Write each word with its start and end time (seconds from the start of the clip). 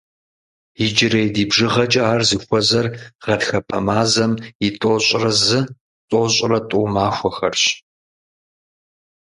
Иджырей 0.83 1.27
ди 1.35 1.43
бжыгъэкӀэ 1.49 2.01
ар 2.13 2.21
зыхуэзэр 2.29 2.87
гъатхэпэ 3.23 3.77
мазэм 3.85 4.33
и 4.67 4.69
тӏощӏрэ 4.79 5.31
зы-тӏощӏрэ 5.45 6.59
тӏу 6.69 6.85
махуэхэрщ. 6.93 7.63